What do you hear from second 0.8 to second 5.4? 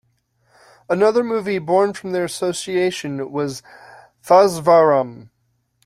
Another movie born from their association was "Thazhvaram".